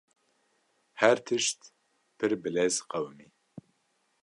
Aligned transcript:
Her 1.01 1.17
tişt 1.25 1.59
pir 2.17 2.31
bilez 2.43 2.75
qewimî. 2.89 3.27